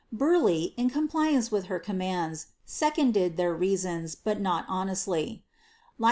Burleigh, 0.11 0.73
in 0.77 0.89
compliance 0.89 1.51
with 1.51 1.65
her 1.65 1.77
commands, 1.77 2.47
seconded 2.65 3.35
ihni 3.37 3.59
reasons, 3.59 4.15
but 4.15 4.41
not 4.41 4.65
honestly. 4.67 5.43